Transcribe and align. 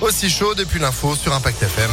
aussi 0.00 0.30
chaud 0.30 0.54
depuis 0.54 0.78
l'info 0.78 1.14
sur 1.14 1.32
Impact 1.32 1.62
FM. 1.62 1.90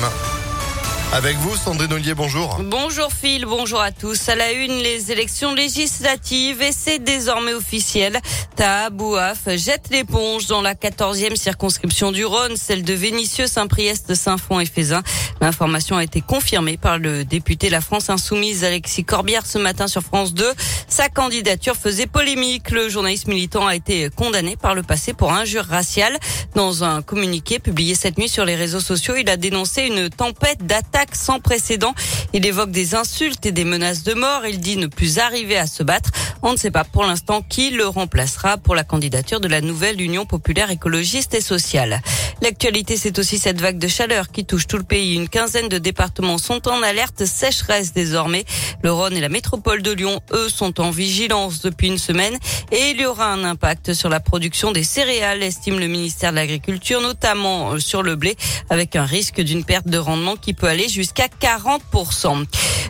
Avec 1.13 1.37
vous, 1.37 1.55
Sandrine 1.55 1.93
Ollier, 1.93 2.13
bonjour. 2.13 2.57
Bonjour 2.61 3.09
Phil, 3.13 3.45
bonjour 3.45 3.79
à 3.79 3.91
tous. 3.91 4.27
À 4.27 4.35
la 4.35 4.51
une, 4.51 4.79
les 4.79 5.13
élections 5.13 5.53
législatives 5.53 6.61
et 6.61 6.71
c'est 6.73 6.99
désormais 6.99 7.53
officiel. 7.53 8.19
Tahabouaf 8.57 9.47
jette 9.55 9.89
l'éponge 9.91 10.47
dans 10.47 10.61
la 10.61 10.73
14e 10.73 11.37
circonscription 11.37 12.11
du 12.11 12.25
Rhône, 12.25 12.57
celle 12.57 12.83
de 12.83 12.93
Vénissieux, 12.93 13.47
Saint-Priest, 13.47 14.13
Saint-Fond 14.13 14.59
et 14.59 14.65
Fézin. 14.65 15.03
L'information 15.39 15.95
a 15.95 16.03
été 16.03 16.19
confirmée 16.19 16.75
par 16.75 16.97
le 16.97 17.23
député 17.23 17.69
La 17.69 17.79
France 17.79 18.09
Insoumise 18.09 18.65
Alexis 18.65 19.05
Corbière 19.05 19.45
ce 19.45 19.57
matin 19.57 19.87
sur 19.87 20.01
France 20.01 20.33
2. 20.33 20.51
Sa 20.89 21.07
candidature 21.07 21.75
faisait 21.77 22.07
polémique. 22.07 22.71
Le 22.71 22.89
journaliste 22.89 23.27
militant 23.27 23.65
a 23.67 23.75
été 23.75 24.09
condamné 24.09 24.57
par 24.57 24.75
le 24.75 24.83
passé 24.83 25.13
pour 25.13 25.31
injure 25.31 25.65
raciale. 25.65 26.17
Dans 26.55 26.83
un 26.83 27.01
communiqué 27.01 27.59
publié 27.59 27.95
cette 27.95 28.17
nuit 28.17 28.29
sur 28.29 28.43
les 28.43 28.55
réseaux 28.55 28.79
sociaux, 28.81 29.15
il 29.17 29.29
a 29.29 29.37
dénoncé 29.37 29.83
une 29.83 30.09
tempête 30.09 30.65
d'attaques 30.65 30.94
sans 31.13 31.39
précédent. 31.39 31.93
Il 32.33 32.45
évoque 32.45 32.71
des 32.71 32.95
insultes 32.95 33.45
et 33.45 33.51
des 33.51 33.65
menaces 33.65 34.03
de 34.03 34.13
mort. 34.13 34.45
Il 34.45 34.59
dit 34.59 34.77
ne 34.77 34.87
plus 34.87 35.19
arriver 35.19 35.57
à 35.57 35.67
se 35.67 35.83
battre. 35.83 36.09
On 36.47 36.51
ne 36.51 36.57
sait 36.57 36.69
pas 36.69 36.83
pour 36.83 37.03
l'instant 37.03 37.41
qui 37.41 37.71
le 37.71 37.87
remplacera 37.87 38.57
pour 38.57 38.75
la 38.75 38.83
candidature 38.83 39.39
de 39.39 39.47
la 39.47 39.61
nouvelle 39.61 39.99
Union 39.99 40.27
populaire 40.27 40.69
écologiste 40.69 41.33
et 41.33 41.41
sociale. 41.41 42.03
L'actualité, 42.43 42.97
c'est 42.97 43.17
aussi 43.17 43.39
cette 43.39 43.59
vague 43.59 43.79
de 43.79 43.87
chaleur 43.87 44.29
qui 44.29 44.45
touche 44.45 44.67
tout 44.67 44.77
le 44.77 44.83
pays. 44.83 45.15
Une 45.15 45.27
quinzaine 45.27 45.69
de 45.69 45.79
départements 45.79 46.37
sont 46.37 46.67
en 46.67 46.83
alerte 46.83 47.25
sécheresse 47.25 47.93
désormais. 47.93 48.45
Le 48.83 48.91
Rhône 48.91 49.17
et 49.17 49.21
la 49.21 49.29
métropole 49.29 49.81
de 49.81 49.91
Lyon, 49.91 50.19
eux, 50.33 50.47
sont 50.47 50.79
en 50.79 50.91
vigilance 50.91 51.61
depuis 51.61 51.87
une 51.87 51.97
semaine 51.97 52.37
et 52.71 52.91
il 52.91 53.01
y 53.01 53.07
aura 53.07 53.33
un 53.33 53.43
impact 53.43 53.93
sur 53.93 54.09
la 54.09 54.19
production 54.19 54.71
des 54.71 54.83
céréales, 54.83 55.41
estime 55.41 55.79
le 55.79 55.87
ministère 55.87 56.29
de 56.29 56.35
l'Agriculture, 56.35 57.01
notamment 57.01 57.71
euh, 57.71 57.79
sur 57.79 58.03
le 58.03 58.15
blé, 58.15 58.35
avec 58.69 58.95
un 58.95 59.05
risque 59.05 59.41
d'une 59.41 59.63
perte 59.63 59.87
de 59.87 59.97
rendement 59.97 60.35
qui 60.35 60.53
peut 60.53 60.67
aller 60.67 60.89
jusqu'à 60.89 61.25
40%. 61.25 62.45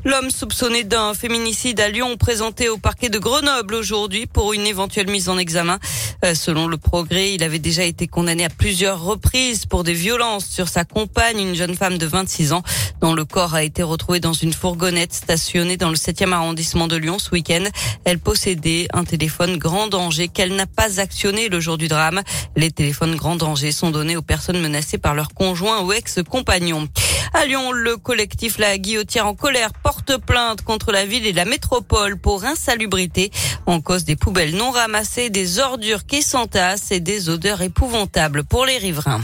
L'homme 0.07 0.29
soupçonné 0.29 0.83
d'un 0.83 1.15
féminicide 1.15 1.79
à 1.79 1.89
Lyon 1.89 2.15
présenté 2.15 2.69
au 2.69 2.77
parquet 2.77 3.09
de 3.09 3.17
Grenoble 3.17 3.73
aujourd'hui 3.73 4.27
pour 4.27 4.53
une 4.53 4.67
éventuelle 4.67 5.09
mise 5.09 5.29
en 5.29 5.39
examen. 5.39 5.79
Euh, 6.23 6.35
selon 6.35 6.67
le 6.67 6.77
progrès, 6.77 7.33
il 7.33 7.41
avait 7.41 7.57
déjà 7.57 7.83
été 7.83 8.05
condamné 8.05 8.45
à 8.45 8.49
plusieurs 8.49 9.03
reprises 9.03 9.65
pour 9.65 9.83
des 9.83 9.95
violences 9.95 10.45
sur 10.45 10.69
sa 10.69 10.85
compagne, 10.85 11.39
une 11.39 11.55
jeune 11.55 11.73
femme 11.73 11.97
de 11.97 12.05
26 12.05 12.53
ans, 12.53 12.61
dont 13.01 13.15
le 13.15 13.25
corps 13.25 13.55
a 13.55 13.63
été 13.63 13.81
retrouvé 13.81 14.19
dans 14.19 14.33
une 14.33 14.53
fourgonnette 14.53 15.11
stationnée 15.11 15.75
dans 15.75 15.89
le 15.89 15.95
7e 15.95 16.33
arrondissement 16.33 16.87
de 16.87 16.97
Lyon 16.97 17.17
ce 17.17 17.31
week-end. 17.31 17.63
Elle 18.03 18.19
possédait 18.19 18.87
un 18.93 19.05
téléphone 19.05 19.57
grand 19.57 19.87
danger 19.87 20.27
qu'elle 20.27 20.55
n'a 20.55 20.67
pas 20.67 20.99
actionné 20.99 21.49
le 21.49 21.59
jour 21.59 21.79
du 21.79 21.87
drame. 21.87 22.21
Les 22.55 22.69
téléphones 22.69 23.15
grand 23.15 23.37
danger 23.37 23.71
sont 23.71 23.89
donnés 23.89 24.17
aux 24.17 24.21
personnes 24.21 24.61
menacées 24.61 24.99
par 24.99 25.15
leur 25.15 25.29
conjoint 25.29 25.81
ou 25.81 25.93
ex-compagnon. 25.93 26.87
À 27.33 27.45
Lyon, 27.45 27.71
le 27.73 27.97
collectif 27.97 28.59
La 28.59 28.77
Guillotière 28.77 29.27
en 29.27 29.33
colère 29.33 29.73
porte 29.73 29.94
plainte 30.03 30.61
contre 30.61 30.91
la 30.91 31.05
ville 31.05 31.25
et 31.25 31.33
la 31.33 31.45
métropole 31.45 32.17
pour 32.17 32.45
insalubrité 32.45 33.31
en 33.65 33.81
cause 33.81 34.03
des 34.03 34.15
poubelles 34.15 34.55
non 34.55 34.71
ramassées, 34.71 35.29
des 35.29 35.59
ordures 35.59 36.05
qui 36.05 36.21
s'entassent 36.21 36.91
et 36.91 36.99
des 36.99 37.29
odeurs 37.29 37.61
épouvantables 37.61 38.43
pour 38.43 38.65
les 38.65 38.77
riverains. 38.77 39.21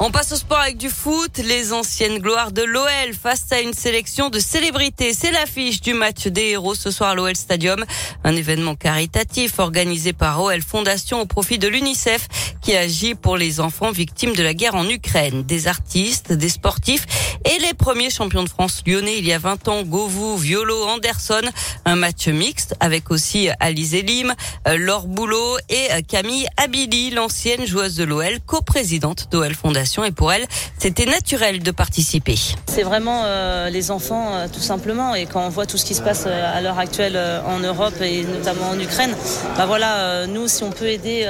On 0.00 0.10
passe 0.10 0.32
au 0.32 0.36
sport 0.36 0.58
avec 0.58 0.76
du 0.76 0.90
foot. 0.90 1.38
Les 1.38 1.72
anciennes 1.72 2.18
gloires 2.18 2.50
de 2.50 2.62
l'OL 2.62 3.14
face 3.20 3.52
à 3.52 3.60
une 3.60 3.72
sélection 3.72 4.28
de 4.28 4.40
célébrités. 4.40 5.14
C'est 5.14 5.30
l'affiche 5.30 5.80
du 5.80 5.94
match 5.94 6.26
des 6.26 6.50
héros 6.50 6.74
ce 6.74 6.90
soir 6.90 7.10
à 7.10 7.14
l'OL 7.14 7.36
Stadium. 7.36 7.84
Un 8.24 8.34
événement 8.34 8.74
caritatif 8.74 9.60
organisé 9.60 10.12
par 10.12 10.42
OL 10.42 10.62
Fondation 10.62 11.20
au 11.20 11.26
profit 11.26 11.58
de 11.58 11.68
l'UNICEF 11.68 12.26
qui 12.64 12.74
agit 12.74 13.14
pour 13.14 13.36
les 13.36 13.60
enfants 13.60 13.92
victimes 13.92 14.34
de 14.34 14.42
la 14.42 14.54
guerre 14.54 14.74
en 14.74 14.88
Ukraine. 14.88 15.42
Des 15.42 15.68
artistes, 15.68 16.32
des 16.32 16.48
sportifs 16.48 17.04
et 17.44 17.58
les 17.58 17.74
premiers 17.74 18.08
champions 18.08 18.42
de 18.42 18.48
France 18.48 18.82
lyonnais 18.86 19.18
il 19.18 19.26
y 19.26 19.34
a 19.34 19.38
20 19.38 19.68
ans, 19.68 19.82
Govou, 19.82 20.38
Violo, 20.38 20.82
Anderson. 20.84 21.42
Un 21.84 21.96
match 21.96 22.26
mixte 22.28 22.74
avec 22.80 23.10
aussi 23.10 23.50
Alizé 23.60 24.00
Lim, 24.00 24.32
Laure 24.66 25.06
Boulot 25.06 25.58
et 25.68 26.02
Camille 26.08 26.46
Abili, 26.56 27.10
l'ancienne 27.10 27.66
joueuse 27.66 27.96
de 27.96 28.04
l'OL, 28.04 28.40
coprésidente 28.46 29.28
d'OL 29.30 29.54
Fondation. 29.54 30.02
Et 30.02 30.10
pour 30.10 30.32
elle, 30.32 30.46
c'était 30.78 31.04
naturel 31.04 31.62
de 31.62 31.70
participer. 31.70 32.38
C'est 32.66 32.82
vraiment 32.82 33.22
euh, 33.24 33.68
les 33.68 33.90
enfants, 33.90 34.34
euh, 34.34 34.46
tout 34.50 34.60
simplement. 34.60 35.14
Et 35.14 35.26
quand 35.26 35.44
on 35.44 35.50
voit 35.50 35.66
tout 35.66 35.76
ce 35.76 35.84
qui 35.84 35.94
se 35.94 36.02
passe 36.02 36.24
euh, 36.26 36.56
à 36.56 36.62
l'heure 36.62 36.78
actuelle 36.78 37.18
en 37.46 37.58
Europe 37.58 38.00
et 38.00 38.22
notamment 38.22 38.70
en 38.70 38.80
Ukraine, 38.80 39.14
bah 39.58 39.66
voilà, 39.66 40.26
nous, 40.26 40.48
si 40.48 40.62
on 40.62 40.70
peut 40.70 40.88
aider 40.88 41.28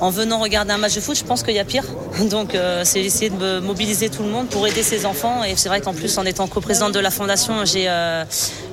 en 0.00 0.10
venant 0.10 0.38
regarder 0.38 0.59
un 0.68 0.78
match 0.78 0.94
de 0.94 1.00
foot, 1.00 1.16
je 1.16 1.24
pense 1.24 1.42
qu'il 1.42 1.54
y 1.54 1.58
a 1.58 1.64
pire. 1.64 1.84
Donc, 2.30 2.54
euh, 2.54 2.82
c'est 2.84 3.00
essayer 3.00 3.30
de 3.30 3.60
mobiliser 3.60 4.10
tout 4.10 4.22
le 4.22 4.28
monde 4.28 4.48
pour 4.48 4.66
aider 4.66 4.82
ces 4.82 5.06
enfants. 5.06 5.42
Et 5.44 5.56
c'est 5.56 5.68
vrai 5.68 5.80
qu'en 5.80 5.94
plus, 5.94 6.18
en 6.18 6.26
étant 6.26 6.46
coprésidente 6.46 6.92
de 6.92 7.00
la 7.00 7.10
fondation, 7.10 7.54
euh, 7.76 8.24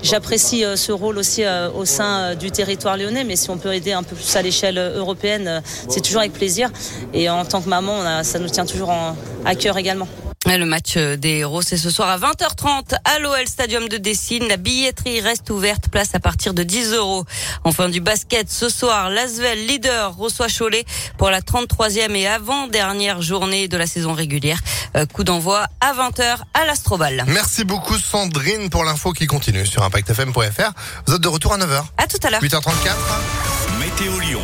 j'apprécie 0.04 0.66
euh, 0.66 0.76
ce 0.76 0.92
rôle 0.92 1.18
aussi 1.18 1.44
au 1.76 1.86
sein 1.86 2.36
du 2.36 2.52
territoire 2.52 2.98
lyonnais. 2.98 3.24
Mais 3.24 3.36
si 3.36 3.50
on 3.50 3.58
peut 3.58 3.74
aider 3.74 3.94
un 3.94 4.04
peu 4.04 4.16
plus 4.16 4.36
à 4.36 4.42
l'échelle 4.42 4.78
européenne, 4.78 5.62
c'est 5.88 6.02
toujours 6.02 6.22
avec 6.22 6.34
plaisir. 6.34 6.70
Et 7.14 7.30
en 7.30 7.46
tant 7.46 7.62
que 7.62 7.70
maman, 7.70 8.24
ça 8.24 8.40
nous 8.40 8.50
tient 8.50 8.66
toujours 8.66 8.92
à 9.46 9.56
cœur 9.56 9.78
également. 9.78 10.08
Le 10.56 10.66
match 10.66 10.98
des 10.98 11.40
héros, 11.40 11.62
c'est 11.62 11.78
ce 11.78 11.90
soir 11.92 12.10
à 12.10 12.18
20h30 12.18 12.96
à 13.04 13.20
l'OL 13.20 13.46
Stadium 13.48 13.88
de 13.90 13.98
Dessine. 13.98 14.48
La 14.48 14.58
billetterie 14.58 15.22
reste 15.22 15.50
ouverte, 15.52 15.90
place 15.90 16.16
à 16.16 16.20
partir 16.20 16.54
de 16.54 16.64
10 16.64 16.94
euros. 16.94 17.26
Enfin 17.64 17.90
du 17.90 18.00
basket, 18.02 18.50
ce 18.50 18.70
soir, 18.70 19.10
l'Asvel 19.10 19.68
leader 19.68 20.16
reçoit 20.16 20.48
Cholet 20.48 20.84
pour 21.18 21.30
la 21.30 21.42
33e 21.42 22.16
et 22.16 22.28
avant-dernière 22.28 23.22
journée 23.22 23.68
de 23.68 23.78
la 23.78 23.86
saison 23.86 24.14
régulière. 24.14 24.60
Euh, 24.96 25.06
coup 25.06 25.24
d'envoi 25.24 25.68
à 25.80 25.94
20h 25.94 26.38
à 26.54 26.66
l'Astrobal. 26.66 27.26
Merci 27.28 27.64
beaucoup, 27.64 27.98
Sandrine, 27.98 28.70
pour 28.70 28.84
l'info 28.84 29.12
qui 29.12 29.28
continue 29.28 29.66
sur 29.66 29.84
ImpactFM.fr. 29.84 30.72
Vous 31.06 31.16
êtes 31.16 31.22
de 31.22 31.28
retour 31.28 31.54
à 31.54 31.58
9h. 31.60 31.84
À 31.98 32.08
tout 32.08 32.18
à 32.24 32.32
l'heure. 32.32 32.42
8h34. 32.42 32.96
Météo 33.80 34.20
Lyon. 34.20 34.42